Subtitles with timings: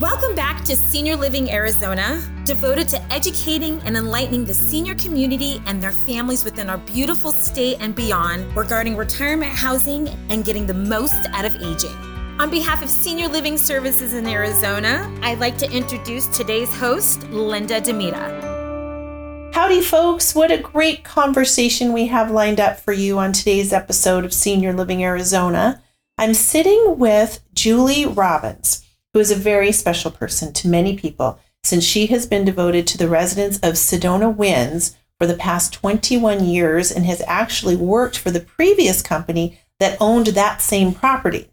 [0.00, 5.82] Welcome back to Senior Living Arizona, devoted to educating and enlightening the senior community and
[5.82, 11.28] their families within our beautiful state and beyond regarding retirement housing and getting the most
[11.32, 11.94] out of aging.
[12.40, 17.78] On behalf of Senior Living Services in Arizona, I'd like to introduce today's host, Linda
[17.78, 19.52] Demita.
[19.52, 20.34] Howdy, folks.
[20.34, 24.72] What a great conversation we have lined up for you on today's episode of Senior
[24.72, 25.82] Living Arizona.
[26.16, 28.82] I'm sitting with Julie Robins
[29.12, 32.98] who is a very special person to many people since she has been devoted to
[32.98, 38.30] the residents of Sedona Winds for the past 21 years and has actually worked for
[38.30, 41.50] the previous company that owned that same property.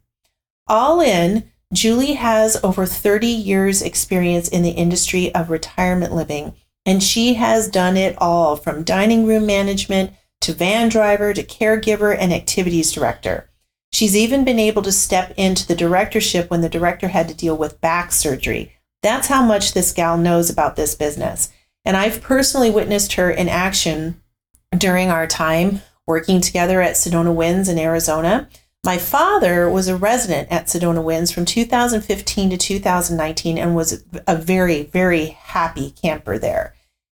[0.67, 6.53] All in, Julie has over 30 years experience in the industry of retirement living
[6.85, 12.15] and she has done it all from dining room management to van driver to caregiver
[12.17, 13.48] and activities director.
[13.91, 17.57] She's even been able to step into the directorship when the director had to deal
[17.57, 18.75] with back surgery.
[19.01, 21.51] That's how much this gal knows about this business.
[21.85, 24.21] And I've personally witnessed her in action
[24.77, 28.49] during our time working together at Sedona Winds in Arizona.
[28.83, 34.35] My father was a resident at Sedona Winds from 2015 to 2019 and was a
[34.35, 36.73] very, very happy camper there.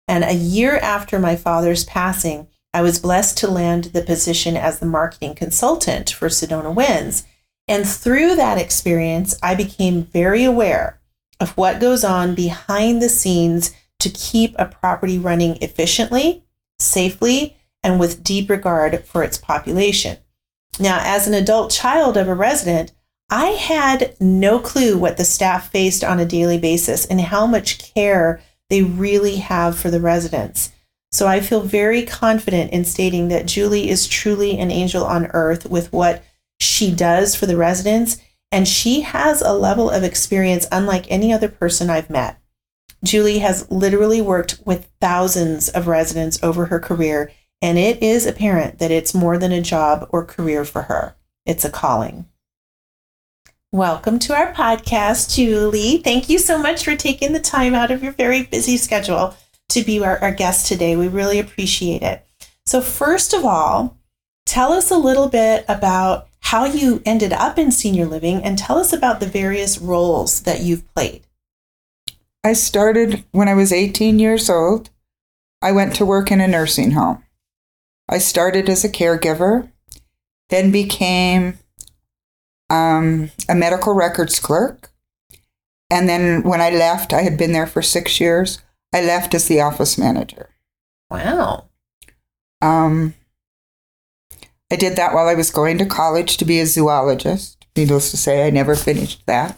[0.08, 4.80] And a year after my father's passing, I was blessed to land the position as
[4.80, 7.24] the marketing consultant for Sedona Winds.
[7.68, 11.00] And through that experience, I became very aware
[11.40, 16.44] of what goes on behind the scenes to keep a property running efficiently,
[16.80, 20.18] safely, and with deep regard for its population.
[20.80, 22.94] Now, as an adult child of a resident,
[23.30, 27.94] I had no clue what the staff faced on a daily basis and how much
[27.94, 30.72] care they really have for the residents.
[31.12, 35.70] So I feel very confident in stating that Julie is truly an angel on earth
[35.70, 36.24] with what
[36.60, 38.18] she does for the residents.
[38.52, 42.40] And she has a level of experience unlike any other person I've met.
[43.04, 47.32] Julie has literally worked with thousands of residents over her career,
[47.62, 51.16] and it is apparent that it's more than a job or career for her.
[51.46, 52.26] It's a calling.
[53.72, 55.98] Welcome to our podcast, Julie.
[55.98, 59.36] Thank you so much for taking the time out of your very busy schedule
[59.72, 60.96] to be our, our guest today.
[60.96, 62.26] We really appreciate it.
[62.66, 63.98] So, first of all,
[64.46, 68.78] tell us a little bit about how you ended up in senior living and tell
[68.78, 71.22] us about the various roles that you've played.
[72.44, 74.90] I started when I was 18 years old.
[75.62, 77.24] I went to work in a nursing home.
[78.10, 79.72] I started as a caregiver,
[80.50, 81.60] then became
[82.70, 84.92] um, a medical records clerk.
[85.90, 88.60] And then when I left, I had been there for six years.
[88.94, 90.50] I left as the office manager.
[91.10, 91.70] Wow.
[92.62, 93.16] Um,
[94.72, 97.66] I did that while I was going to college to be a zoologist.
[97.76, 99.58] Needless to say, I never finished that.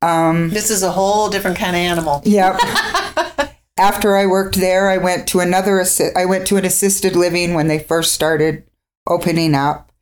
[0.00, 2.22] Um, this is a whole different kind of animal.
[2.24, 2.60] Yep.
[3.78, 5.84] After I worked there, I went to another.
[6.16, 8.64] I went to an assisted living when they first started
[9.06, 9.92] opening up,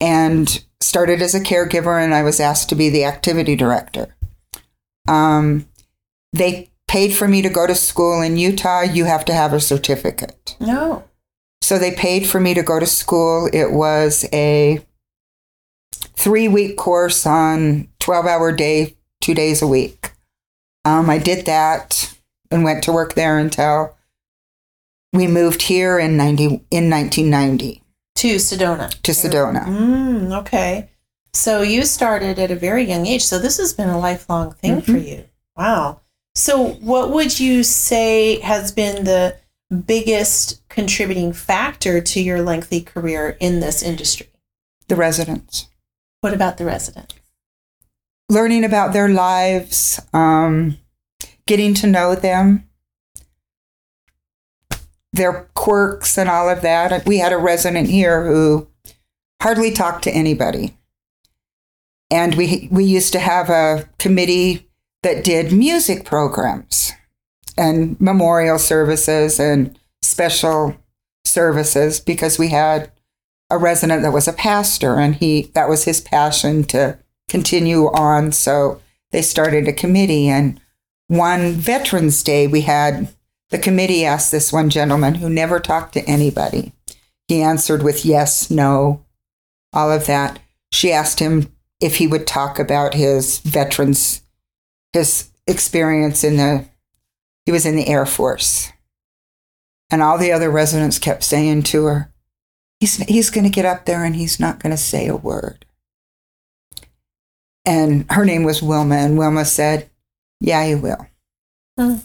[0.00, 2.02] and started as a caregiver.
[2.02, 4.14] And I was asked to be the activity director.
[5.08, 5.68] Um,
[6.32, 9.60] they paid for me to go to school in Utah, you have to have a
[9.60, 10.56] certificate.
[10.58, 11.04] No.
[11.60, 13.50] So they paid for me to go to school.
[13.52, 14.82] It was a
[15.92, 20.12] three week course on 12 hour day, two days a week.
[20.86, 22.16] Um, I did that
[22.50, 23.94] and went to work there until
[25.12, 27.82] we moved here in 90, in 1990.
[28.14, 28.88] To Sedona.
[29.02, 29.66] To Sedona.
[29.66, 30.88] Mm, okay.
[31.34, 33.26] So you started at a very young age.
[33.26, 34.92] So this has been a lifelong thing mm-hmm.
[34.92, 35.24] for you.
[35.58, 36.00] Wow.
[36.36, 39.38] So, what would you say has been the
[39.86, 44.28] biggest contributing factor to your lengthy career in this industry?
[44.88, 45.68] The residents.
[46.20, 47.14] What about the residents?
[48.28, 50.76] Learning about their lives, um,
[51.46, 52.68] getting to know them,
[55.14, 57.06] their quirks, and all of that.
[57.06, 58.68] We had a resident here who
[59.40, 60.76] hardly talked to anybody.
[62.10, 64.65] And we, we used to have a committee
[65.06, 66.92] that did music programs
[67.56, 70.74] and memorial services and special
[71.24, 72.90] services because we had
[73.48, 76.98] a resident that was a pastor and he that was his passion to
[77.28, 78.32] continue on.
[78.32, 78.82] So
[79.12, 80.60] they started a committee and
[81.06, 83.06] one veterans day we had
[83.50, 86.72] the committee asked this one gentleman who never talked to anybody.
[87.28, 89.04] He answered with yes no
[89.72, 90.40] all of that.
[90.72, 94.22] She asked him if he would talk about his veterans
[94.96, 96.66] his experience in the
[97.44, 98.72] he was in the Air Force.
[99.88, 102.12] And all the other residents kept saying to her,
[102.80, 105.64] he's, he's going to get up there and he's not going to say a word.
[107.64, 108.96] And her name was Wilma.
[108.96, 109.88] And Wilma said,
[110.40, 111.06] Yeah, you will.
[111.78, 111.96] Hmm.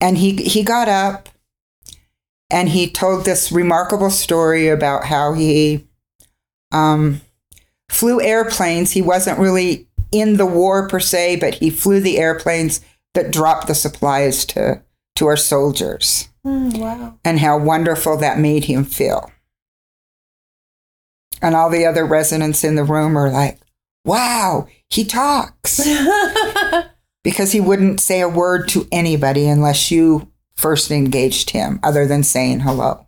[0.00, 1.28] And he he got up
[2.50, 5.86] and he told this remarkable story about how he
[6.72, 7.20] um,
[7.88, 8.92] flew airplanes.
[8.92, 12.80] He wasn't really in the war per se, but he flew the airplanes
[13.14, 14.82] that dropped the supplies to
[15.16, 17.18] to our soldiers Mm, wow.
[17.24, 19.30] and how wonderful that made him feel.
[21.40, 23.60] And all the other residents in the room are like,
[24.04, 25.80] wow, he talks.
[27.24, 32.22] because he wouldn't say a word to anybody unless you first engaged him, other than
[32.22, 33.03] saying hello.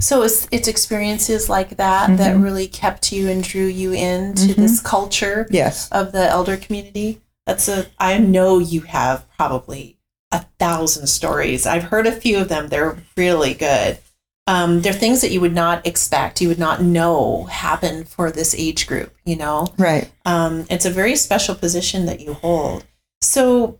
[0.00, 2.42] So it's, it's experiences like that that Mhm.
[2.44, 4.56] really kept you and drew you into Mhm.
[4.56, 5.88] this culture Yes.
[5.90, 7.20] of the elder community.
[7.46, 9.98] That's a, I know you have probably
[10.32, 11.66] a thousand stories.
[11.66, 12.68] I've heard a few of them.
[12.68, 13.98] They're really good.
[14.46, 18.54] Um, they're things that you would not expect, you would not know happen for this
[18.56, 19.66] age group, you know?
[19.76, 20.10] Right.
[20.24, 22.84] um, it's a very special position that you hold.
[23.20, 23.78] So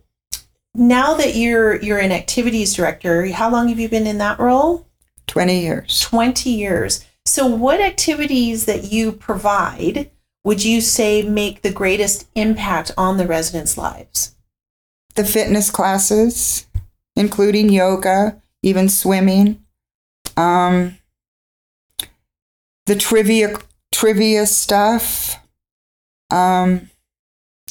[0.75, 4.87] now that you're you're an activities director, how long have you been in that role?
[5.39, 6.01] 20 years.
[6.01, 7.05] 20 years.
[7.25, 10.11] So what activities that you provide
[10.43, 14.35] would you say make the greatest impact on the residents' lives?
[15.15, 16.67] The fitness classes,
[17.15, 19.63] including yoga, even swimming.
[20.37, 20.99] Um,
[22.87, 23.59] the trivia
[23.95, 25.37] trivia stuff.
[26.31, 26.91] Um,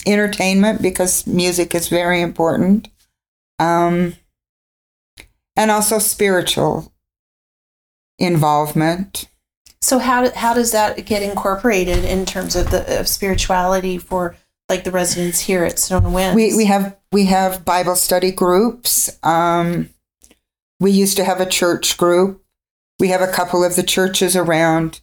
[0.06, 2.88] entertainment because music is very important.
[3.60, 4.14] Um,
[5.58, 6.94] and also spiritual
[8.20, 9.30] involvement.
[9.82, 14.36] So how how does that get incorporated in terms of the of spirituality for
[14.70, 16.36] like the residents here at Sedona Winds?
[16.36, 19.18] We we have we have Bible study groups.
[19.24, 19.90] Um,
[20.80, 22.44] we used to have a church group.
[23.00, 25.02] We have a couple of the churches around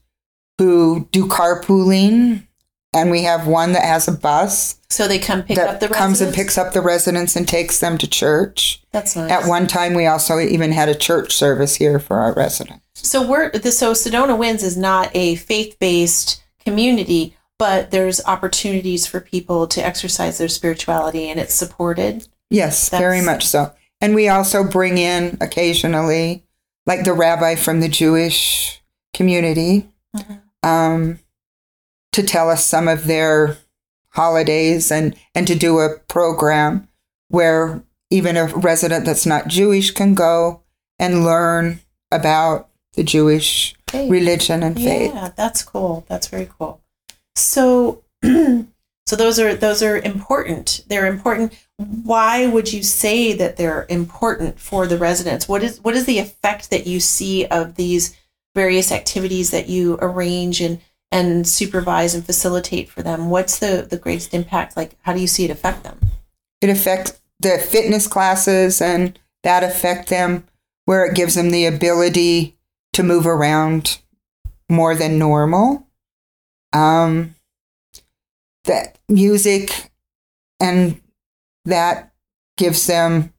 [0.59, 2.47] who do carpooling,
[2.93, 6.21] and we have one that has a bus so they come pick up the comes
[6.21, 8.81] and picks up the residents and takes them to church.
[8.93, 9.29] That's nice.
[9.29, 12.84] At one time, we also even had a church service here for our residents.
[12.95, 19.21] So we're the so Sedona Winds is not a faith-based community, but there's opportunities for
[19.21, 22.27] people to exercise their spirituality and it's supported.
[22.51, 23.73] Yes, very much so.
[24.01, 26.45] And we also bring in occasionally,
[26.87, 28.83] like the rabbi from the Jewish
[29.13, 30.41] community, Mhm.
[30.63, 31.19] um,
[32.13, 33.57] to tell us some of their
[34.11, 36.87] holidays and, and to do a program
[37.29, 40.63] where even a resident that's not Jewish can go
[40.99, 41.81] and learn
[42.13, 44.09] about the Jewish Hey.
[44.09, 45.13] religion and faith.
[45.15, 46.05] Yeah, that's cool.
[46.09, 46.81] That's very cool.
[47.37, 50.83] So so those are those are important.
[50.89, 51.53] They're important.
[51.77, 55.49] Why would you say that they're important for the residents?
[55.49, 58.17] What is what is the effect that you see of these
[58.55, 60.81] various activities that you arrange and
[61.13, 63.31] and supervise and facilitate for them?
[63.31, 64.77] What's the the greatest impact?
[64.77, 66.01] Like how do you see it affect them?
[66.61, 70.45] it affects the fitness classes and that affect them
[70.87, 72.57] where it gives them the ability
[72.95, 73.99] to move around
[74.71, 75.87] more than normal
[76.73, 77.35] um
[78.65, 79.91] that music
[80.61, 81.01] and
[81.65, 82.13] that
[82.57, 83.33] gives them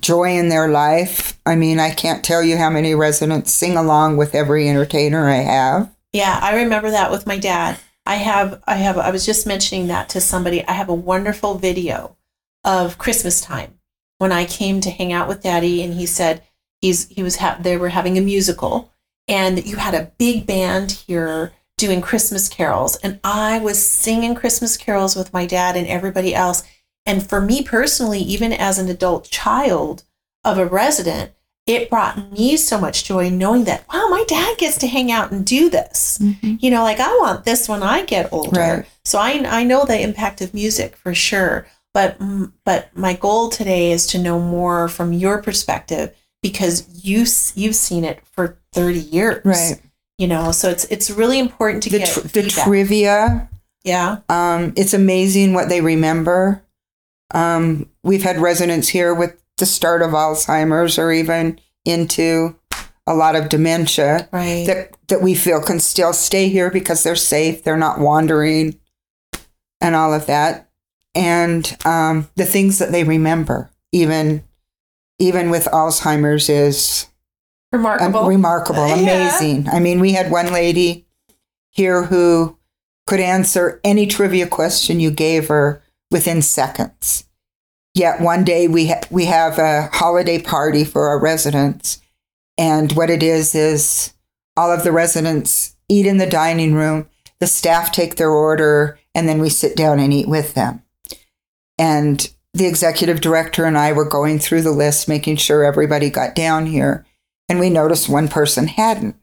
[0.00, 4.16] joy in their life i mean i can't tell you how many residents sing along
[4.16, 7.76] with every entertainer i have Yeah, I remember that with my dad.
[8.06, 10.62] I have I have I was just mentioning that to somebody.
[10.68, 12.16] I have a wonderful video
[12.62, 13.80] of Christmas time
[14.18, 16.42] when I came to hang out with daddy and he said
[16.84, 18.92] he's he was ha- they were having a musical
[19.26, 24.76] and you had a big band here doing Christmas carols and I was singing Christmas
[24.76, 26.62] carols with my dad and everybody else.
[27.06, 30.04] And for me personally even as an adult child
[30.44, 31.32] of a resident
[31.66, 35.32] it brought me so much joy knowing that wow my dad gets to hang out
[35.32, 36.18] and do this.
[36.42, 38.60] You know like i want this when i get older.
[38.60, 38.86] Right.
[39.04, 41.66] so i i know the impact of music for sure.
[41.94, 46.14] But mm, but my goal today is to know more from your perspective
[46.44, 47.24] because you
[47.54, 49.44] you've seen it for 30 years.
[49.44, 49.80] Right.
[50.18, 53.48] You know so it's it's really important to the, get tr- the trivia
[53.84, 54.20] yeah.
[54.30, 56.62] Um, it's amazing what they remember.
[57.32, 62.56] Um, we've had residents here with the start of Alzheimer's or even into
[63.06, 64.66] a lot of dementia right.
[64.66, 68.80] that, that we feel can still stay here because they're safe, they're not wandering,
[69.82, 70.70] and all of that.
[71.14, 74.42] And um, the things that they remember, even
[75.18, 77.06] even with Alzheimer's, is
[77.72, 78.94] um, remarkable remarkable, Yeah.
[78.94, 79.68] amazing.
[79.68, 81.06] I mean, we had one lady
[81.70, 82.56] here who
[83.06, 87.24] could answer any trivia question you gave her within seconds.
[87.94, 92.00] Yet one day we ha- we have a holiday party for our residents,
[92.58, 94.12] and what it is is
[94.56, 97.08] all of the residents eat in the dining room.
[97.40, 100.82] The staff take their order, and then we sit down and eat with them.
[101.78, 106.34] And the executive director and I were going through the list, making sure everybody got
[106.34, 107.04] down here,
[107.48, 109.16] and we noticed one person hadn't.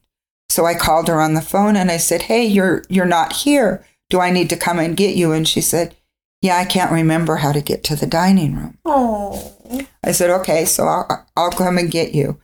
[0.49, 3.85] So I called her on the phone and I said, "Hey, you're you're not here.
[4.09, 5.95] Do I need to come and get you?" And she said,
[6.41, 9.55] "Yeah, I can't remember how to get to the dining room." Oh.
[10.03, 12.37] I said, "Okay, so I'll I'll come and get you."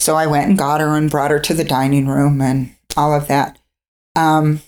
[0.00, 3.14] So I went and got her and brought her to the dining room and all
[3.14, 3.58] of that.
[4.16, 4.62] Um,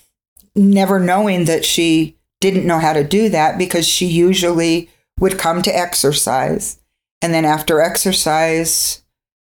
[0.55, 5.61] never knowing that she didn't know how to do that because she usually would come
[5.63, 6.79] to exercise.
[7.21, 9.03] And then after exercise,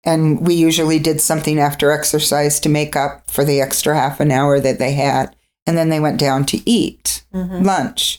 [0.04, 4.32] and we usually did something after exercise to make up for the extra half an
[4.32, 5.36] hour that they had.
[5.66, 7.64] And then they went down to eat Mhm.
[7.64, 8.18] lunch.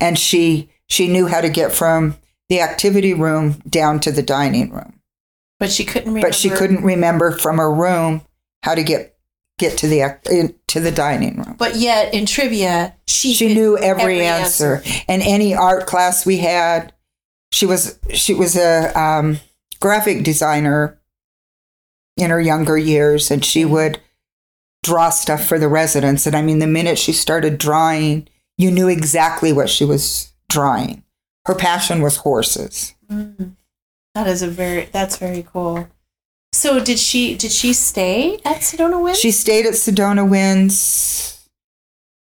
[0.00, 2.16] And she she knew how to get from
[2.48, 4.94] the activity room down to the dining room.
[5.60, 6.28] But she couldn't remember.
[6.28, 8.22] But she couldn't remember from her room
[8.62, 9.17] how to get
[9.58, 11.56] get to the in- to the dining room.
[11.58, 14.82] But yet in trivia, she She knew every, every answer.
[15.08, 16.92] And any art class we had,
[17.52, 19.40] she was she was a um,
[19.80, 20.98] graphic designer
[22.16, 24.00] in her younger years, and she would
[24.82, 26.26] draw stuff for the residents.
[26.26, 31.04] And I mean, the minute she started drawing, you knew exactly what she was drawing.
[31.46, 32.94] Her passion was horses.
[33.10, 33.56] Mm.
[34.14, 35.88] That is a very that's very cool.
[36.52, 39.18] So did she did she stay at Sedona Winds?
[39.18, 41.48] She stayed at Sedona Winds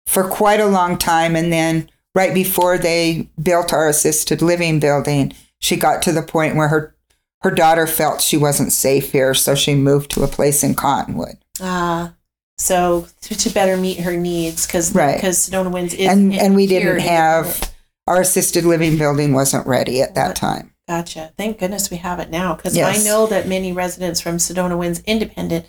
[0.08, 1.36] for quite a long time.
[1.36, 6.56] And then, right before they built our assisted living building, she got to the point
[6.56, 6.96] where her,
[7.44, 9.34] her daughter felt she wasn't safe here.
[9.34, 11.38] So she moved to a place in Cottonwood.
[11.62, 12.14] Ah,
[12.58, 15.16] so to, better meet her needs because Right.
[15.16, 17.74] because Sedona Winds is and, and we didn't have
[18.08, 20.72] our assisted living building wasn't ready at that time.
[20.88, 21.34] Gotcha.
[21.38, 23.00] Thank goodness we have it now because Yes.
[23.00, 25.66] I know that many residents from Sedona Winds Independent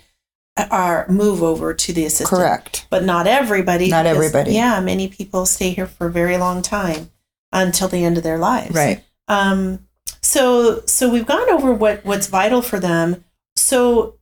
[0.71, 2.35] are move over to the assisted.
[2.35, 2.85] Correct.
[2.89, 3.89] But not everybody.
[3.89, 4.53] Not because, everybody.
[4.53, 7.11] Yeah, many people stay here for a very long time
[7.51, 8.75] until the end of their lives.
[8.75, 9.03] Right.
[9.27, 9.87] Um,
[10.21, 13.23] so so we've gone over what what's vital for them.
[13.55, 14.15] So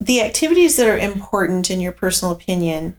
[0.00, 2.96] the activities that are important in your personal opinion,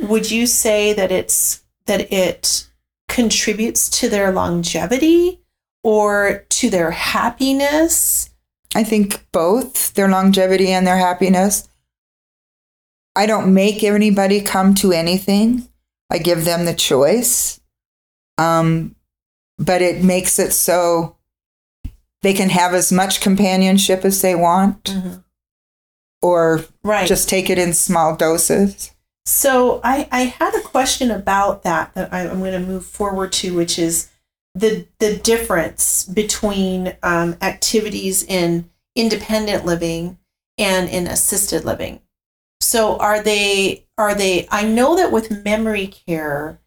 [0.00, 2.68] would you say that it's that it
[3.08, 5.40] contributes to their longevity
[5.86, 8.28] or to their happiness?
[8.74, 11.68] I think both their longevity and their happiness.
[13.14, 15.68] I don't make anybody come to anything.
[16.10, 17.60] I give them the choice.
[18.36, 18.96] Um,
[19.58, 21.16] but it makes it so
[22.22, 24.92] they can have as much companionship as they want
[26.20, 27.06] or Right.
[27.06, 28.90] just take it in small doses.
[29.24, 33.32] So I, I had a question about that that I, I'm going to move forward
[33.34, 34.08] to, which is
[34.56, 40.18] the the difference between um, activities in independent living
[40.58, 42.00] and in assisted living.
[42.60, 44.48] So are they are they?
[44.50, 46.60] I know that with memory care,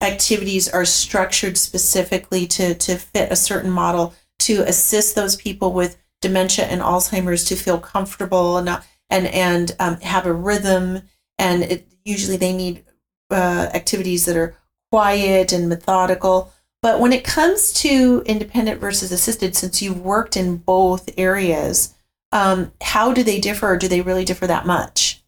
[0.00, 5.98] activities are structured specifically to to fit a certain model to assist those people with
[6.20, 8.68] dementia and Alzheimer's to feel comfortable and
[9.08, 11.02] and and um, have a rhythm
[11.38, 12.84] and it, usually they need
[13.30, 14.56] uh, activities that are
[14.90, 16.52] quiet and methodical.
[16.86, 21.92] But when it comes to independent versus assisted, since you've worked in both areas,
[22.30, 23.72] um, how do they differ?
[23.72, 25.20] Or do they really differ that much?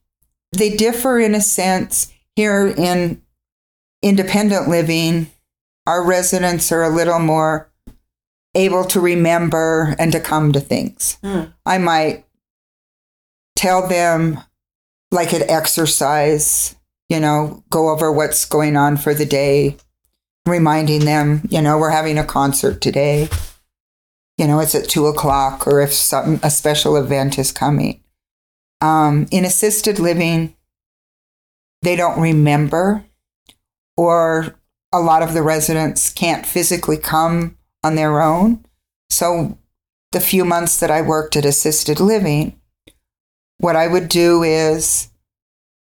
[0.57, 2.13] They differ in a sense.
[2.37, 3.21] Here in
[4.03, 5.33] independent living,
[5.85, 7.69] our residents are a little more
[8.55, 11.19] able to remember and to come to things.
[11.25, 11.53] Mm.
[11.67, 12.25] I might
[13.57, 14.39] tell them,
[15.11, 16.77] like an exercise,
[17.09, 19.77] you know, go over what's going on for the day,
[20.49, 23.29] reminding them, you know, we're having a concert today.
[24.37, 28.03] You know, it's at two o'clock, or if some a special event is coming.
[28.81, 30.55] Um, in assisted living,
[31.83, 33.05] they don't remember,
[33.97, 34.55] or
[34.93, 38.65] a lot of the residents can't physically come on their own.
[39.11, 39.59] So,
[40.13, 42.59] the few months that I worked at assisted living,
[43.59, 45.09] what I would do is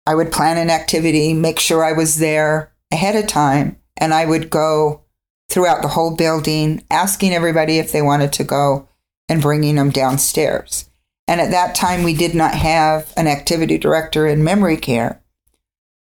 [0.07, 4.27] I would plan an activity, make sure I was there ahead of time, and I
[4.27, 5.03] would go
[5.49, 8.89] throughout the whole building, asking everybody if they wanted to go
[9.29, 10.91] and bringing them downstairs.
[11.29, 15.23] And at that time, we did not have an activity director in memory care.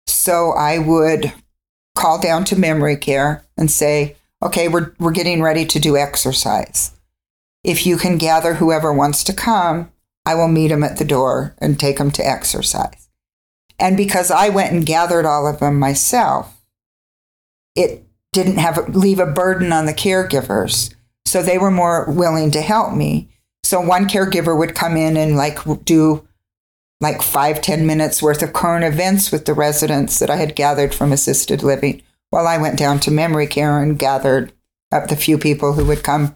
[0.08, 1.32] So I would
[1.94, 6.92] call down to memory care and say, okay, we're, we're getting ready to do exercise.
[7.64, 9.92] If you can gather whoever wants to come,
[10.26, 13.10] I will meet them at the door and take them to exercise.
[13.78, 16.55] And because I went and gathered all of them myself,
[17.76, 18.04] it
[18.34, 20.94] didn't have leave a burden on the caregivers.
[21.26, 23.30] So they were more willing to help me.
[23.64, 26.28] So one caregiver would come in and like do
[27.02, 30.94] like five ten minutes worth of current events with the residents that I had gathered
[30.94, 34.54] from assisted living while I went down to memory care and gathered
[34.92, 36.36] up the few people who would come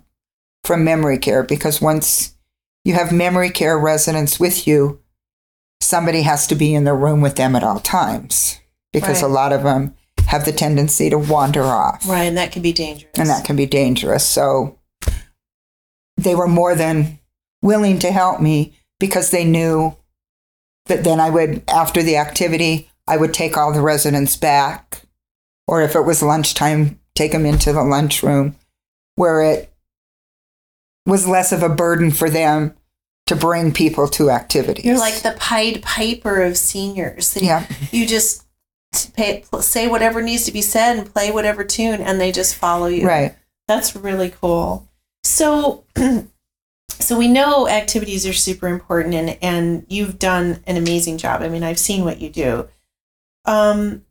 [0.63, 2.35] from memory care because once
[2.83, 4.99] you have memory care residents with you,
[5.81, 8.59] somebody has to be in the room with them at all times
[8.91, 9.29] because Right.
[9.29, 9.95] a lot of them
[10.29, 13.11] have the tendency to wander off Right, and that can be dangerous.
[13.17, 14.23] and that can be dangerous.
[14.25, 14.77] So
[16.17, 17.19] they were more than
[17.61, 19.95] willing to help me because they knew
[20.85, 25.01] that then I would, after the activity, I would take all the residents back.
[25.67, 28.55] Or if it was lunchtime, take them into the lunchroom
[29.15, 29.71] where it
[31.05, 32.75] was less of a burden for them
[33.27, 34.85] to bring people to activities.
[34.85, 37.35] You're like the Pied Piper of seniors.
[37.39, 38.45] Yeah, You just
[38.91, 42.87] pay, say whatever needs to be said and play whatever tune, and they just follow
[42.87, 43.05] you.
[43.05, 43.35] right.
[43.67, 44.89] That's really cool.
[45.23, 45.83] So,
[46.89, 51.41] so we know activities are super important, and and you've done an amazing job.
[51.41, 52.67] I mean, I've seen what you do.
[53.45, 54.05] Um,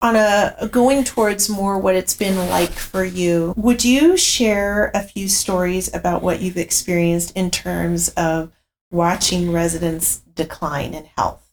[0.00, 5.02] on a going towards more what it's been like for you, would you share a
[5.02, 8.52] few stories about what you've experienced in terms of
[8.90, 11.43] watching residents decline in health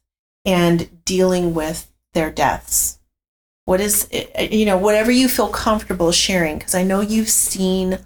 [0.45, 2.99] and dealing with their deaths?
[3.65, 7.99] What is, you know, whatever you feel comfortable sharing, because I know you've seen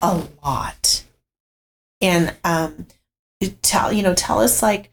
[0.00, 1.04] a lot.
[2.00, 2.86] And um,
[3.62, 4.92] tell, you know, tell us like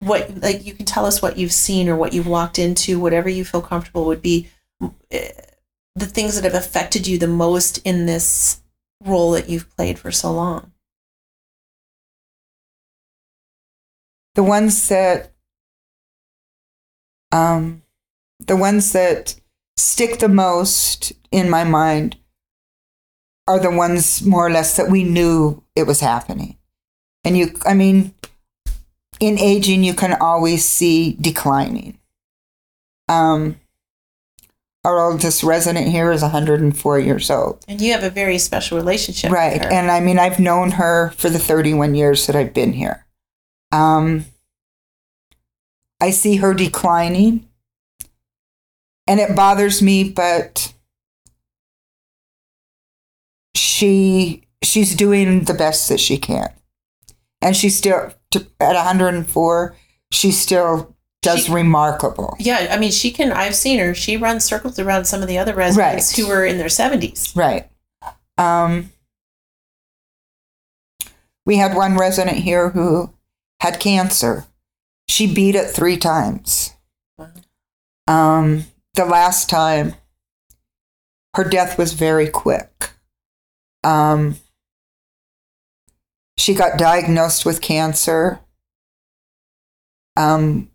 [0.00, 3.28] what, like you can tell us what you've seen or what you've walked into, whatever
[3.28, 4.48] you feel comfortable would be
[5.10, 5.30] eh,
[5.94, 8.60] the things that have affected you the most in this
[9.04, 10.72] role that you've played for so long.
[14.34, 15.31] the ones that
[17.32, 17.82] um
[18.46, 19.34] the ones that
[19.76, 22.16] stick the most in my mind
[23.48, 26.56] are the ones more or less that we knew it was happening
[27.24, 28.14] and you i mean
[29.20, 31.98] in aging you can always see declining
[33.08, 33.56] um
[34.84, 39.30] our oldest resident here is 104 years old And you have a very special relationship.
[39.30, 39.62] with Right.
[39.62, 43.06] And I mean, I've known her for the 31 years that I've been here.
[43.70, 44.26] Um,
[46.02, 47.48] I see her declining
[49.06, 50.72] and it bothers me, but
[53.54, 56.50] she she's doing the best that she can.
[57.40, 58.12] And she's still
[58.60, 59.76] at 104,
[60.12, 62.36] she still does She- remarkable.
[62.38, 63.32] Yeah, I mean, she can.
[63.32, 63.94] I've seen her.
[63.94, 66.24] She runs circles around some of the other residents Right.
[66.24, 67.32] who were in their seventies.
[67.36, 67.68] Right.
[68.38, 68.90] Um,
[71.46, 73.10] we had one resident here who
[73.60, 74.46] had cancer.
[75.12, 76.74] She beat it three times.
[77.18, 77.32] Wow.
[78.06, 79.94] Um, the last time,
[81.36, 82.92] her death was very quick.
[83.84, 84.36] Um,
[86.38, 88.40] she got diagnosed with cancer.
[90.16, 90.70] Um,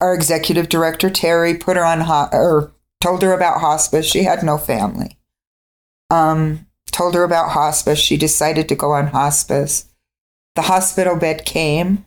[0.00, 2.72] our executive director Terry put her on ho- or
[3.02, 4.06] told her about hospice.
[4.06, 5.18] She had no family.
[6.08, 7.98] Um, told her about hospice.
[7.98, 9.92] She decided to go on hospice.
[10.54, 12.06] The hospital bed came.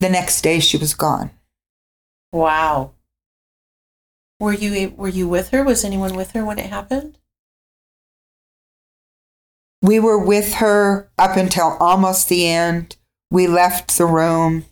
[0.00, 1.30] The next day, she was gone.
[2.32, 2.92] Wow.
[4.40, 5.62] Were you were you with her?
[5.62, 7.18] Was anyone with her when it happened?
[9.82, 12.96] We were with her up until almost the end.
[13.30, 14.64] We left the room,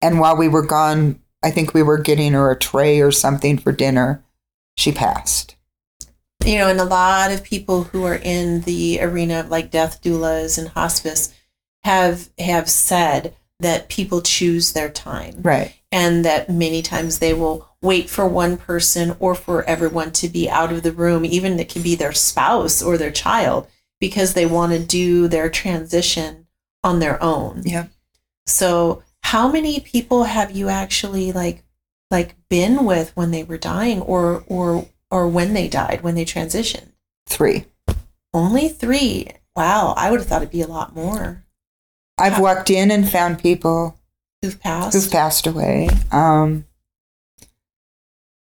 [0.00, 3.58] and while we were gone, I think we were getting her a tray or something
[3.58, 4.24] for dinner.
[4.76, 5.56] She passed.
[6.44, 10.02] You know, and a lot of people who are in the arena of like death
[10.02, 11.32] doulas and hospice
[11.84, 15.36] have have said that people choose their time.
[15.42, 15.74] Right.
[15.90, 20.48] and that many times they will wait for one person or for everyone to be
[20.48, 23.66] out of the room, even it can be their spouse or their child,
[24.00, 26.46] because they want to do their transition
[26.82, 27.62] on their own.
[27.64, 27.86] Yeah.
[28.46, 31.62] So, how many people have you actually like
[32.10, 36.24] like been with when they were dying or or or when they died when they
[36.24, 36.92] transitioned?
[37.26, 37.66] Three.
[38.34, 39.28] Only 3.
[39.54, 41.44] Wow, I would have thought it'd be a lot more.
[42.18, 43.98] I've walked in and found people
[44.42, 44.94] Who've passed?
[44.94, 45.88] who've passed away.
[46.10, 46.66] Um,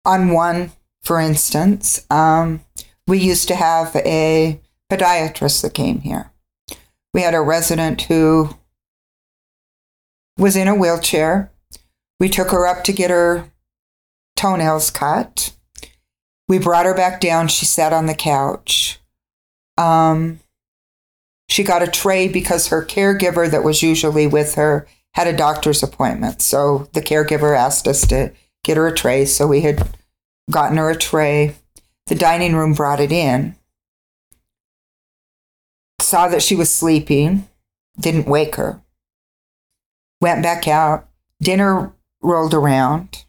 [0.04, 2.60] on one, for instance, um,
[3.06, 6.30] we used to have a podiatrist that came here.
[7.12, 8.50] We had a resident who
[10.38, 11.50] was in a wheelchair.
[12.18, 13.50] We took her up to get her
[14.36, 15.54] toenails cut.
[16.48, 17.48] We brought her back down.
[17.48, 19.00] She sat on the couch.
[19.78, 20.40] Um,
[21.48, 25.82] she got a tray because her caregiver that was usually with her had a doctor's
[25.82, 26.42] appointment.
[26.42, 28.32] So the caregiver asked us to
[28.64, 29.24] get her a tray.
[29.26, 29.88] So we had
[30.50, 31.54] gotten her a tray.
[32.06, 33.56] The dining room brought it in,
[36.00, 37.48] saw that she was sleeping,
[37.98, 38.82] didn't wake her,
[40.20, 41.08] went back out.
[41.40, 43.24] Dinner rolled around.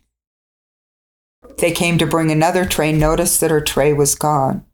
[1.57, 4.65] they came to bring another tray, noticed that her tray was gone,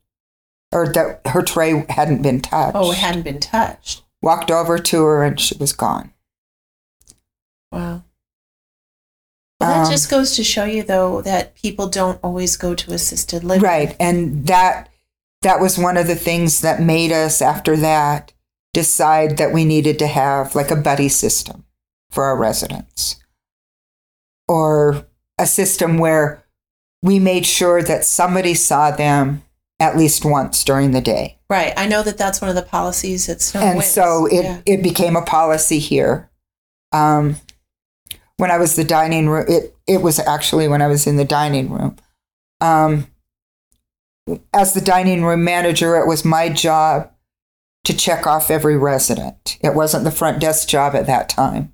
[0.72, 2.76] or that her tray hadn't been touched.
[2.76, 4.04] Oh, it hadn't been touched.
[4.22, 6.14] Walked over to her and she was gone.
[7.72, 8.04] Wow.
[9.60, 12.94] Well, that Um, just goes to show you, though, that people don't always go to
[12.94, 13.64] assisted living.
[13.64, 13.96] Right.
[14.00, 14.90] And that
[15.42, 18.32] that was one of the things that made us after that
[18.74, 21.66] decide that we needed to have like a buddy system
[22.12, 23.18] for our residents.
[24.48, 25.08] Or
[25.40, 26.44] a system where
[27.02, 29.44] we made sure that somebody saw them
[29.82, 31.38] at least once during the day.
[31.50, 31.74] Right.
[31.76, 33.88] I know that that's one of the policies It's and Winds.
[33.92, 34.62] so it, Yeah.
[34.66, 36.30] it became a policy here.
[36.94, 37.36] Um,
[38.38, 41.26] when I was the dining room, it, it was actually when I was in the
[41.26, 41.98] dining room.
[42.62, 43.08] Um,
[44.54, 47.12] as the dining room manager, it was my job
[47.84, 49.58] to check off every resident.
[49.62, 51.74] It wasn't the front desk job at that time.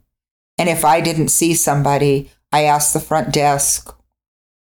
[0.57, 3.93] And if I didn't see somebody, I asked the front desk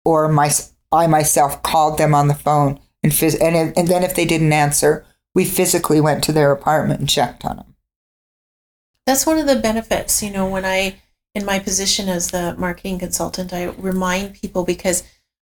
[0.04, 0.52] or my,
[0.92, 2.80] I myself called them on the phone.
[3.04, 7.00] And, phys- and, and then if they didn't answer, we physically went to their apartment
[7.00, 7.76] and checked on them.
[9.06, 10.98] That's one of the benefits, you know, when I,
[11.34, 15.04] in my position as the marketing consultant, I remind people because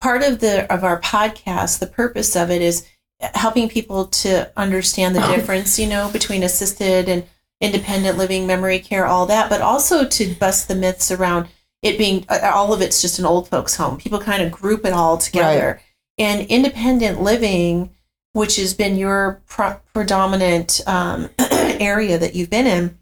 [0.01, 2.87] part of the of our podcast, the purpose of it is
[3.21, 5.35] helping people to understand the oh.
[5.35, 7.25] difference, you know, between assisted and
[7.61, 11.49] independent living, memory care, all that, but also to bust the myths around
[11.83, 13.99] it being all of it's just an old folks home.
[13.99, 15.81] People kind of group it all together.
[16.19, 17.91] And independent living,
[18.33, 22.99] which has been your pro- predominant um, area that you've been in,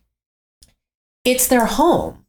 [1.25, 2.25] it's their home.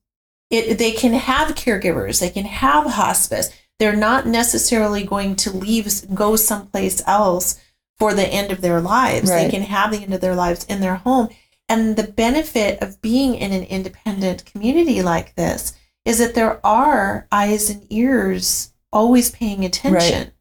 [0.50, 3.50] It, they can have caregivers, they can have hospice.
[3.80, 7.60] They're not necessarily going to leave, go someplace else
[7.98, 9.30] for the end of their lives.
[9.46, 11.30] They can have the end of their lives in their home.
[11.68, 15.74] And the benefit of being in an independent community like this
[16.06, 20.33] is that there are eyes and ears always paying attention.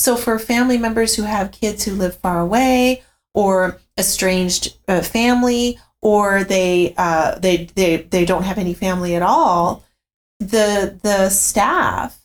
[0.00, 3.02] So for family members who have kids who live far away
[3.34, 9.20] or estranged uh, family or they uh, they they they don't have any family at
[9.20, 9.84] all,
[10.38, 12.18] the the staff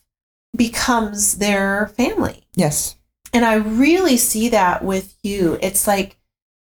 [0.56, 2.46] becomes their family.
[2.54, 2.96] Yes.
[3.34, 5.58] And I really see that with you.
[5.60, 6.16] It's like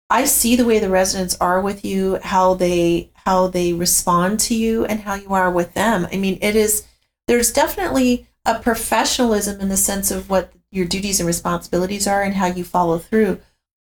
[0.09, 4.55] I see the way the residents are with you, how they how they respond to
[4.55, 6.09] you and how you are with them.
[6.11, 6.87] I mean, it is
[7.29, 12.35] there's definitely a professionalism in the sense of what your duties and responsibilities are and
[12.35, 13.41] how you follow through.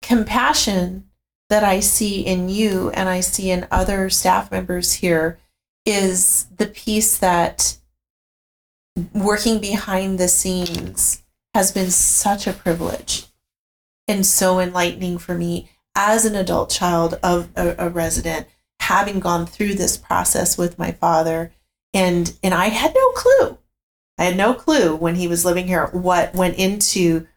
[0.02, 1.10] Compassion
[1.50, 5.40] that I see in you and I see in other staff members here
[5.86, 7.78] is the piece that
[9.14, 13.28] working behind the scenes has been such a privilege
[14.08, 18.48] and so enlightening for me as an adult child of a, a resident
[18.82, 21.52] having gone through this process with my father
[21.94, 23.58] and and I had no clue
[24.18, 27.28] I had no clue when he was living here what went into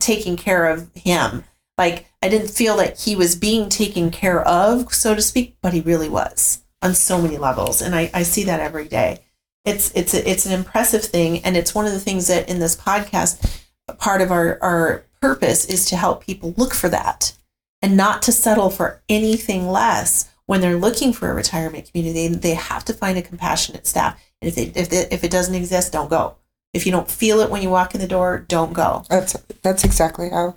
[0.00, 1.44] taking care of him.
[1.76, 5.72] Like I didn't feel that he was being taken care of so to speak but
[5.72, 9.20] he really was on so many levels and I, I see that every day.
[9.64, 12.60] It's it's a, it's an impressive thing and it's one of the things that in
[12.60, 13.62] this podcast
[13.98, 17.36] part of our our purpose is to help people look for that
[17.82, 22.54] and not to settle for anything less when they're looking for a retirement community they
[22.54, 26.10] have to find a compassionate staff if they, if they, if it doesn't exist don't
[26.10, 26.36] go
[26.72, 29.84] if you don't feel it when you walk in the door don't go That's that's
[29.84, 30.56] exactly how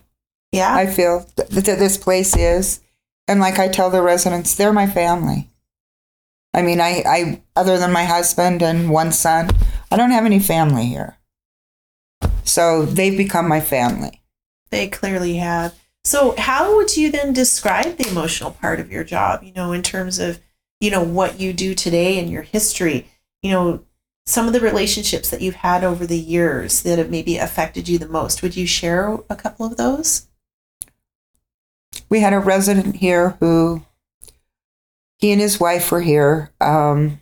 [0.51, 2.81] yeah I feel th- that this place is.
[3.27, 5.47] And like I tell the residents, they're my family.
[6.51, 9.51] I mean, I, I other than my husband and one son,
[9.91, 11.17] I don't have any family here.
[12.43, 14.21] So they've become my family.
[14.71, 15.75] They clearly have.
[16.03, 19.83] So, how would you then describe the emotional part of your job, you know, in
[19.83, 20.39] terms of,
[20.79, 23.07] you know, what you do today and your history?
[23.41, 23.83] You know,
[24.25, 27.97] some of the relationships that you've had over the years that have maybe affected you
[27.97, 28.41] the most.
[28.41, 30.27] Would you share a couple of those?
[32.09, 33.83] We had a resident here who
[35.17, 36.51] he and his wife were here.
[36.61, 37.21] Um,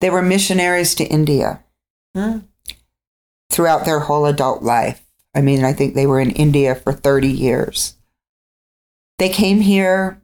[0.00, 1.62] they were missionaries to India
[2.14, 2.38] Hmm.
[3.50, 5.04] throughout their whole adult life.
[5.34, 7.96] I mean, I think they were in India for 30 years.
[9.18, 10.20] They came here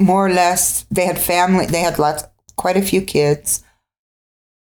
[0.00, 2.24] more or less, they had family, they had lots,
[2.56, 3.64] quite a few kids,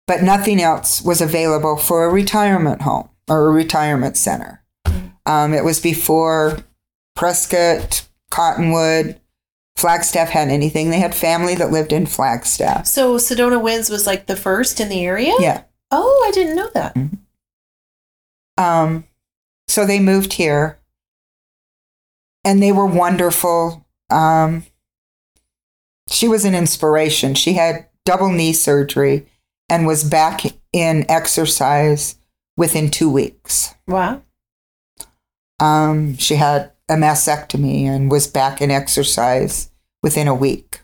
[0.09, 4.64] but nothing else was available for a retirement home or a retirement center.
[5.27, 6.59] Um, it was before
[7.14, 9.21] Prescott, Cottonwood,
[9.77, 10.88] Flagstaff had anything.
[10.88, 12.87] They had family that lived in Flagstaff.
[12.87, 15.35] So, Sedona Winds was like the first in the area?
[15.38, 15.64] Yeah.
[15.90, 16.97] Oh, I didn't know that.
[18.57, 19.05] Um,
[19.68, 20.79] so they moved here
[22.44, 23.87] and they were wonderful.
[24.11, 24.64] Um,
[26.11, 27.35] she was an inspiration.
[27.35, 29.27] She had double knee surgery
[29.68, 32.16] and was back in exercise
[32.57, 33.74] within two weeks.
[33.87, 34.22] Wow.
[35.61, 39.70] Um, she had a mastectomy and was back in exercise
[40.02, 40.81] within a week.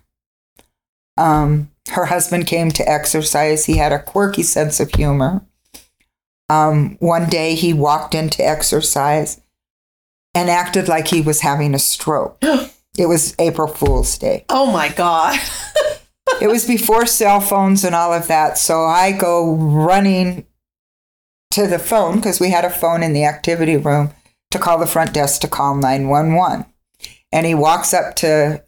[1.16, 3.66] Um, her husband came to exercise.
[3.66, 5.44] He had a quirky sense of humor.
[6.50, 9.40] Um, one day he walked into exercise
[10.34, 12.38] and acted like he was having a stroke.
[12.98, 14.44] it was April Fool's Day.
[14.48, 15.38] Oh my God.
[16.40, 18.58] it was before cell phones and all of that.
[18.58, 20.46] So I go running
[21.52, 24.10] to the phone because we had a phone in the activity room
[24.50, 26.66] to call the front desk to call 911.
[27.32, 28.62] And he walks up to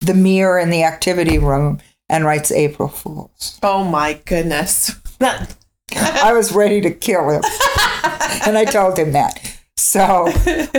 [0.00, 3.58] the mirror in the activity room and writes April Fools.
[3.62, 4.92] Oh my goodness.
[5.20, 7.42] I was ready to kill him.
[8.46, 9.58] and I told him that.
[9.76, 10.28] So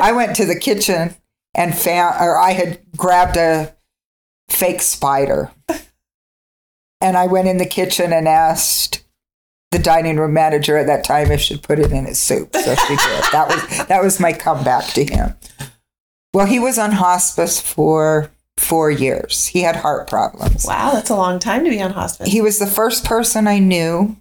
[0.02, 1.16] I went to the kitchen
[1.54, 3.76] and found, or I had grabbed a
[4.50, 5.52] fake spider.
[7.04, 9.04] And I went in the kitchen and asked
[9.72, 12.56] the dining room manager at that time if she'd put it in his soup.
[12.56, 13.24] So she did.
[13.34, 15.36] That was that was my comeback to him.
[16.34, 19.48] Well, he was on hospice for four years.
[19.48, 20.66] He had heart problems.
[20.66, 22.32] wow, that's a long time to be on hospice.
[22.32, 24.16] He was the first person I knew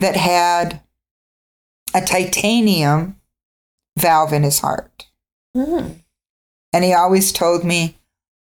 [0.00, 0.82] that had
[1.94, 3.16] a titanium
[3.98, 5.06] valve in his heart.
[5.56, 6.02] Mm.
[6.72, 7.96] And he always told me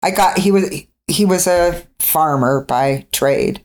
[0.03, 0.71] I got he was
[1.07, 3.65] he was a farmer by trade.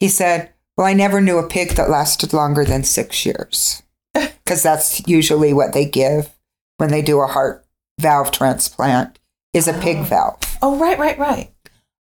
[0.00, 3.82] He said, "Well, I never knew a pig that lasted longer than 6 years."
[4.46, 6.30] Cuz that's usually what they give
[6.78, 7.64] when they do a heart
[8.00, 9.18] valve transplant
[9.52, 10.04] is a pig Oh.
[10.04, 10.58] valve.
[10.62, 11.50] Oh, right, right, right.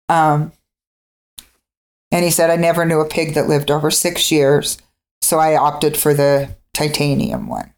[0.10, 0.52] Um,
[2.12, 4.78] and he said, I never knew a pig that lived over six years.
[5.22, 7.74] So I opted for the titanium one.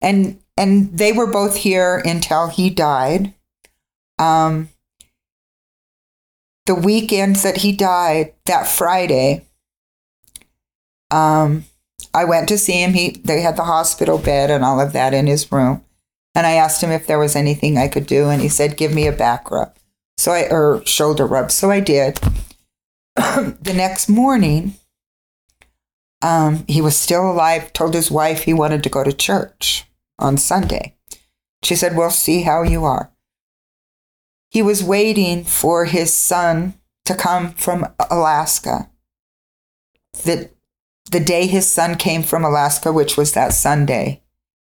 [0.00, 3.34] And and they were both here until he died.
[4.18, 4.68] Um,
[6.66, 9.46] the weekend that he died, that Friday,
[11.10, 11.64] um,
[12.12, 12.94] I went to see him.
[12.94, 15.84] He they had the hospital bed and all of that in his room.
[16.34, 18.92] And I asked him if there was anything I could do, and he said, "Give
[18.92, 19.76] me a back rub."
[20.16, 21.50] So I or shoulder rub.
[21.50, 22.20] So I did.
[23.16, 24.74] the next morning,
[26.22, 27.72] um, he was still alive.
[27.72, 29.84] Told his wife he wanted to go to church
[30.18, 30.96] on Sunday.
[31.62, 33.13] She said, "We'll see how you are."
[34.54, 36.74] He was waiting for his son
[37.06, 38.88] to come from Alaska.
[40.22, 40.48] The
[41.10, 44.22] the day his son came from Alaska, which was that Sunday,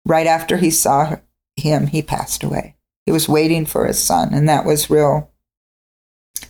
[0.06, 1.16] right after he saw
[1.56, 2.76] him, he passed away.
[3.04, 5.30] He was waiting for his son, and that was real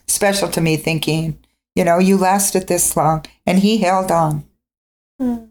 [0.06, 1.38] special to me, thinking,
[1.74, 4.44] you know, you lasted this long, and he held on.
[5.18, 5.46] Hmm.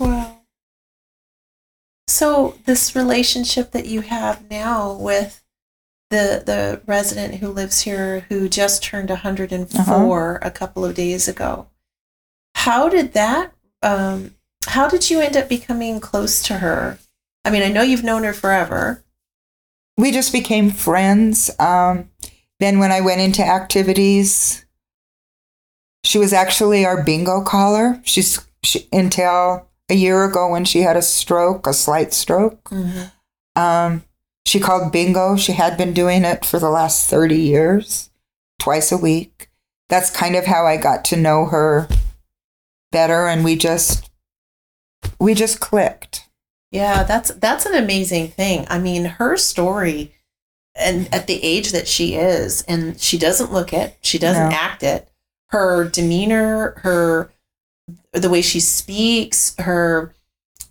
[0.00, 0.40] Wow.
[2.08, 5.44] So this relationship that you have now with
[6.10, 11.68] the the resident who lives here who just turned 104 a couple of days ago.
[12.54, 14.34] How did that um
[14.66, 16.98] how did you end up becoming close to her?
[17.44, 19.02] I mean, I know you've known her forever.
[19.96, 21.50] We just became friends.
[21.58, 22.10] Um,
[22.60, 24.66] then, when I went into activities,
[26.04, 28.00] she was actually our bingo caller.
[28.04, 32.70] She's she, until a year ago when she had a stroke, a slight stroke.
[33.56, 34.04] Um,
[34.48, 35.36] she called bingo.
[35.36, 38.08] She had been doing it for the last 30 years,
[38.58, 39.50] twice a week.
[39.90, 41.86] That's kind of how I got to know her
[42.92, 44.10] better and we just
[45.18, 46.26] we just clicked.
[46.70, 48.66] Yeah, that's that's an amazing thing.
[48.70, 50.14] I mean, her story
[50.74, 54.54] and at the age that she is and she doesn't look it, she doesn't No.
[54.56, 55.08] act it.
[55.48, 57.30] Her demeanor, her
[58.12, 60.14] the way she speaks, her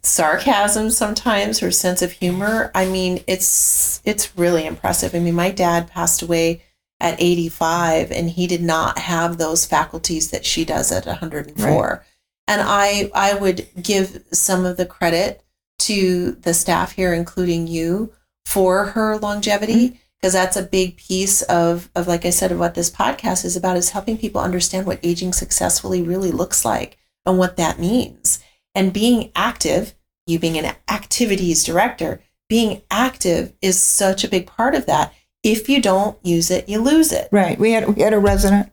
[0.07, 2.71] sarcasm sometimes, her sense of humor.
[2.73, 5.13] I mean, it's it's really impressive.
[5.13, 6.63] I mean, my dad passed away
[6.99, 12.05] at 85 and he did not have those faculties that she does at 104.
[12.47, 15.43] And I I would give some of the credit
[15.79, 18.13] to the staff here including you
[18.45, 19.97] for her longevity mm-hmm.
[20.19, 23.55] because that's a big piece of of like I said of what this podcast is
[23.55, 28.39] about is helping people understand what aging successfully really looks like and what that means.
[28.73, 29.95] And being active,
[30.27, 35.13] you being an activities director, being active is such a big part of that.
[35.43, 37.29] If you don't use it, you lose it.
[37.31, 37.57] Right.
[37.57, 38.71] We had we had a resident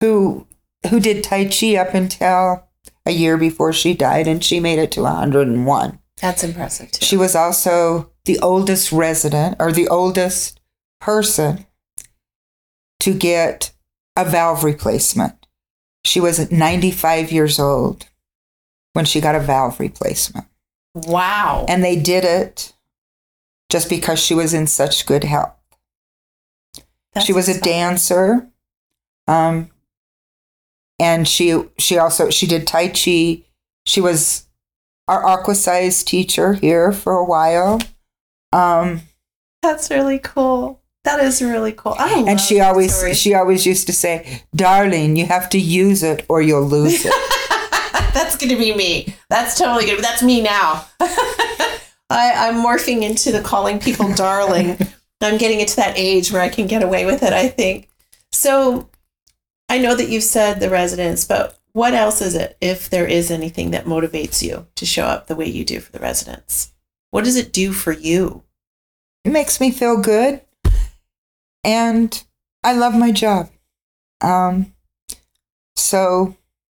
[0.00, 0.46] who
[0.90, 2.68] who did Tai Chi up until
[3.06, 5.98] a year before she died and she made it to 101.
[6.20, 7.04] That's impressive too.
[7.04, 10.60] She was also the oldest resident or the oldest
[11.00, 11.66] person
[13.00, 13.72] to get
[14.16, 15.46] a valve replacement.
[16.04, 18.06] She was 95 years old
[18.92, 20.46] when she got a valve replacement.
[20.94, 21.66] Wow.
[21.68, 22.72] And they did it
[23.70, 25.54] just because she was in such good health.
[27.12, 28.48] That's she was a dancer.
[29.26, 29.70] Um,
[30.98, 33.42] and she she also she did Tai Chi.
[33.84, 34.46] She was
[35.08, 37.80] our aqua size teacher here for a while.
[38.52, 39.02] Um,
[39.62, 40.80] That's really cool.
[41.04, 41.96] That is really cool.
[41.98, 43.14] I and she always story.
[43.14, 47.12] she always used to say, "Darling, you have to use it or you'll lose it."
[48.14, 49.14] That's going to be me.
[49.28, 50.02] That's totally good.
[50.02, 50.86] That's me now.
[51.00, 54.78] I, I'm morphing into the calling people darling.
[55.20, 57.88] I'm getting into that age where I can get away with it, I think.
[58.32, 58.90] So
[59.68, 63.30] I know that you've said the residents, but what else is it, if there is
[63.30, 66.72] anything that motivates you to show up the way you do for the residents?
[67.10, 68.42] What does it do for you?
[69.24, 70.40] it makes me feel good
[71.64, 72.24] and
[72.64, 73.48] i love my job
[74.20, 74.72] um,
[75.74, 76.36] so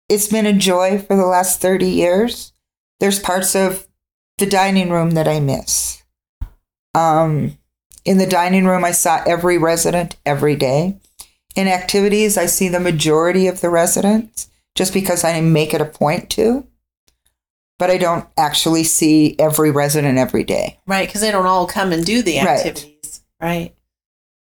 [0.10, 2.54] it's been a joy for the last 30 years.
[3.00, 3.88] There's parts of
[4.38, 6.04] the dining room that i miss.
[6.96, 7.58] Um,
[8.06, 10.98] in the dining room i saw every resident every day.
[11.56, 15.86] In activities i see the majority of the residents just because i make it a
[15.86, 16.68] point to
[17.80, 20.80] but i don't actually see every resident every day.
[20.88, 23.22] Right, because they don't all come and do the activities.
[23.42, 23.76] Right.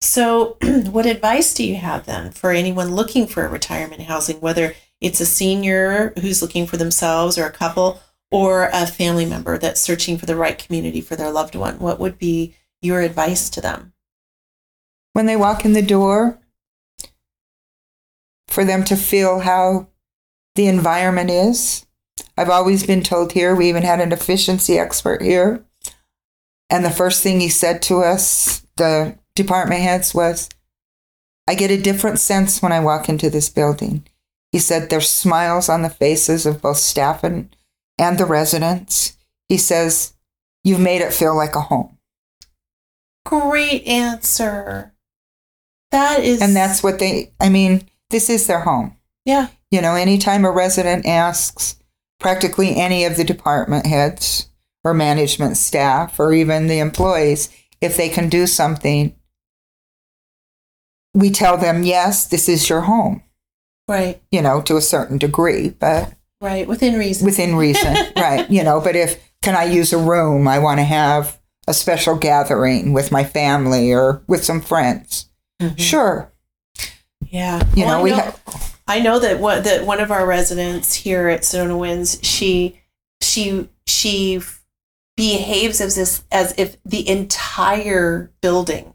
[0.02, 4.76] So, what advice do you have then for anyone looking for a retirement housing, whether
[5.02, 9.82] it's a senior who's looking for themselves or a couple or a family member that's
[9.82, 11.80] searching for the right community for their loved one?
[11.80, 13.94] What would be your advice to them?
[15.16, 16.38] when they walk in the door
[18.50, 19.88] for them to feel how
[20.56, 21.86] the environment is.
[22.38, 25.64] I've always been told here, we even had an efficiency expert here.
[26.70, 30.50] And the first thing he said to us, the department heads, was,
[31.48, 34.06] I get a different sense when I walk into this building.
[34.52, 37.56] He said there's smiles on the faces of both staff and,
[37.98, 39.18] and the residents.
[39.50, 40.14] He says,
[40.64, 41.98] You've made it feel like a home.
[43.26, 44.94] Great answer.
[45.92, 48.98] That is, And that's what they, I mean, this is their home.
[49.26, 51.76] yeah, You know, anytime a resident asks
[52.20, 54.50] practically any of the department heads
[54.84, 57.50] or management staff or even the employees
[57.82, 59.16] if they can do something,
[61.14, 63.24] we tell them, yes, this is your home,
[63.88, 67.26] right, you know, to a certain degree, but right, within reason.
[67.26, 68.50] within reason, right?
[68.50, 70.48] You know, but if, can I use a room?
[70.48, 75.30] I want to have a special gathering with my family or with some friends.
[75.62, 75.80] Mhm.
[75.80, 76.32] Sure.
[77.28, 80.12] Yeah, You Well, know, I we know- have, I know that one that one of
[80.12, 82.80] our residents here at Sedona Winds, she
[83.22, 84.40] she she
[85.18, 88.94] behaves as this as if the entire building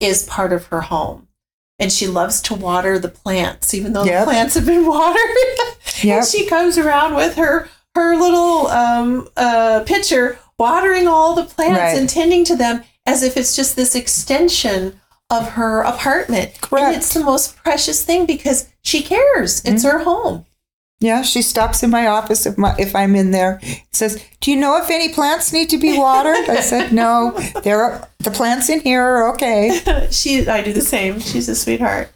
[0.00, 1.27] is part of her home.
[1.80, 4.20] And she loves to water the plants, even though Yep.
[4.20, 5.18] the plants have been watered.
[6.02, 6.18] Yep.
[6.18, 11.78] and she comes around with her her little um, uh, pitcher, watering all the plants
[11.80, 11.96] Right.
[11.98, 16.60] and tending to them as if it's just this extension of her apartment.
[16.60, 16.86] Correct.
[16.86, 19.60] And it's the most precious thing because she cares.
[19.64, 19.98] It's Mm-hmm.
[19.98, 20.46] her home.
[21.00, 23.60] Yeah, she stops in my office if my if I'm in there.
[23.92, 27.32] Says, "Do you know if any plants need to be watered?" I said, "No,
[27.62, 31.20] there are the plants in here are okay." she, I do the same.
[31.20, 32.10] She's a sweetheart.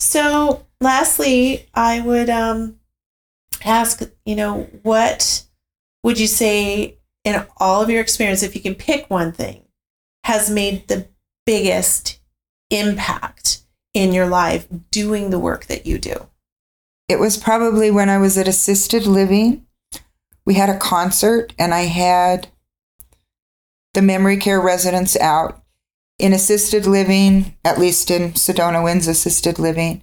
[0.00, 2.80] So, lastly, I would um,
[3.64, 5.44] ask, you know, what
[6.02, 9.62] would you say in all of your experience, if you can pick one thing,
[10.24, 11.08] has made the
[11.46, 12.18] biggest
[12.70, 13.62] impact
[13.94, 16.28] in your life doing the work that you do?
[17.14, 19.64] It was probably when I was at assisted living.
[20.44, 22.48] We had a concert, and I had
[23.92, 25.62] the memory care residents out
[26.18, 30.02] in assisted living, at least in Sedona Winds assisted living.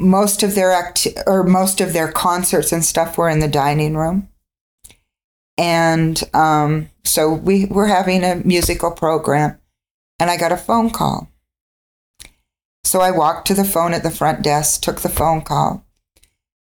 [0.00, 3.94] Most of their act or most of their concerts and stuff were in the dining
[3.94, 4.30] room.
[5.58, 9.58] And um, so we were having a musical program,
[10.18, 11.30] and I got a phone call.
[12.86, 15.84] So I walked to the phone at the front desk, took the phone call,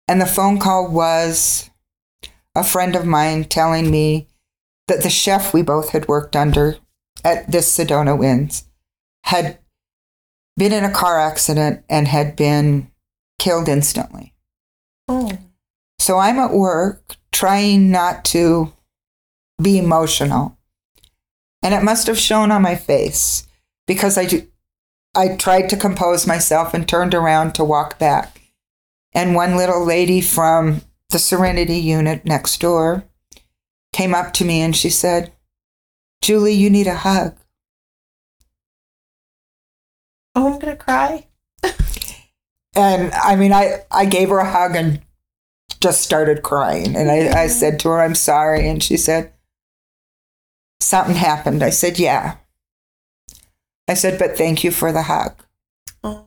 [0.07, 1.69] and the phone call was
[2.55, 4.27] a friend of mine telling me
[4.87, 6.77] that the chef we both had worked under
[7.23, 8.67] at this Sedona Winds
[9.25, 9.59] had
[10.57, 12.89] been in a car accident and had been
[13.37, 14.33] killed instantly.
[15.07, 15.37] Oh,
[15.99, 18.73] So I'm at work trying not to
[19.61, 20.57] be emotional.
[21.61, 23.45] And it must have shown on my face
[23.85, 24.47] because I, do,
[25.15, 28.41] I tried to compose myself and turned around to walk back.
[29.13, 33.05] And one little lady from the Serenity unit next door
[33.93, 35.31] came up to me and she said,
[36.21, 37.37] Julie, you need a hug.
[40.35, 41.27] oh, I'm gonna cry.
[42.75, 45.01] And I mean, I, I gave her a hug and
[45.79, 46.95] just started crying.
[46.95, 48.67] And I, I said to her, I'm sorry.
[48.67, 49.31] And she said,
[50.81, 51.63] Something happened.
[51.63, 52.35] I said, Yeah.
[53.87, 55.43] I said, But thank you for the hug.
[56.03, 56.25] Oh,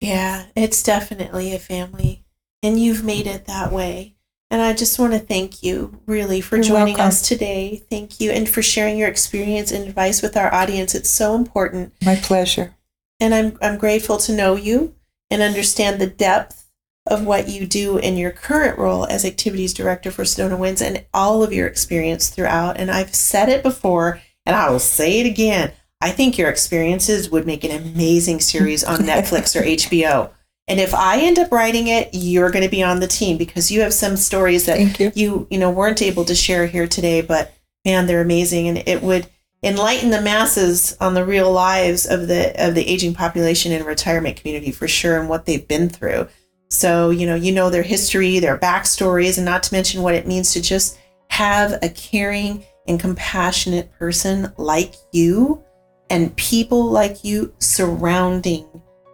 [0.00, 2.24] yeah, it's definitely a family,
[2.62, 4.16] and you've made it that way.
[4.50, 7.06] And I just want to thank you really for You're joining welcome.
[7.06, 7.84] us today.
[7.88, 8.32] Thank you.
[8.32, 10.92] And for sharing your experience and advice with our audience.
[10.94, 11.92] It's so important.
[12.04, 12.74] My pleasure.
[13.20, 14.96] And I'm, I'm grateful to know you
[15.30, 16.68] and understand the depth
[17.06, 21.04] of what you do in your current role as activities director for Sedona Winds and
[21.14, 22.76] all of your experience throughout.
[22.76, 25.72] And I've said it before and I will say it again.
[26.00, 30.30] I think your experiences would make an amazing series on Netflix or HBO.
[30.70, 33.72] And if I end up writing it, you're going to be on the team because
[33.72, 35.12] you have some stories that you.
[35.14, 37.52] you you know weren't able to share here today but
[37.84, 39.26] man they're amazing and it would
[39.62, 44.36] enlighten the masses on the real lives of the of the aging population and retirement
[44.36, 46.26] community for sure and what they've been through
[46.68, 50.26] so you know you know their history their backstories and not to mention what it
[50.26, 50.98] means to just
[51.28, 55.62] have a caring and compassionate person like you
[56.10, 58.66] and people like you surrounding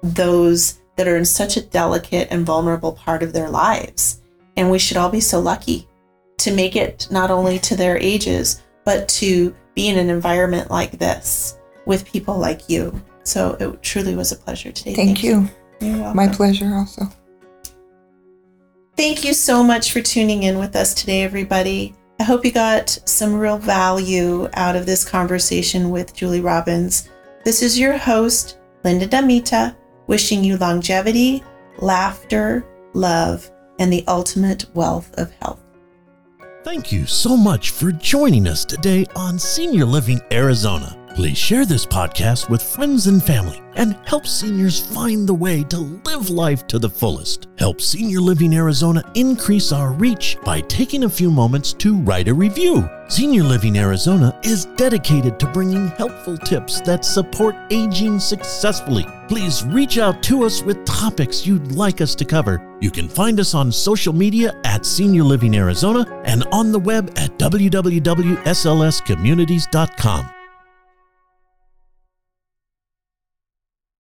[0.03, 4.23] those that are in such a delicate and vulnerable part of their lives
[4.57, 5.87] and we should all be so lucky
[6.39, 10.93] to make it not only to their ages, but to be in an environment like
[10.93, 13.03] this with people like you.
[13.25, 14.95] So it truly was a pleasure today.
[14.95, 15.49] Thank you.
[15.81, 16.17] You're welcome.
[16.17, 17.03] My pleasure also.
[18.97, 21.95] Thank you so much for tuning in with us today, everybody.
[22.19, 27.11] I hope you got some real value out of this conversation with Julie Robins.
[27.45, 31.45] This is your host, Linda Damita, wishing you longevity,
[31.79, 35.61] laughter, love, and the ultimate wealth of health.
[36.65, 41.06] Thank you so much for joining us today on Senior Living Arizona.
[41.17, 45.79] Please share this podcast with friends and family and help seniors find the way to
[45.79, 47.49] live life to the fullest.
[47.57, 52.35] Help Senior Living Arizona increase our reach by taking a few moments to write a
[52.35, 52.87] review.
[53.09, 59.07] Senior Living Arizona is dedicated to bringing helpful tips that support aging successfully.
[59.27, 62.77] Please reach out to us with topics you'd like us to cover.
[62.83, 67.11] You can find us on social media at Senior Living Arizona and on the web
[67.17, 70.31] at www.slscommunities.com.